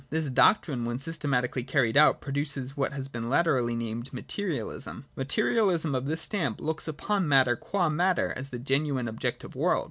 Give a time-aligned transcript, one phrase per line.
[0.09, 5.05] This doctrine when systematically carried out produces what has been latterly termed Materialism.
[5.15, 9.79] Materialism of this stamp looks upon matter, qua matter, as the genuine objective world.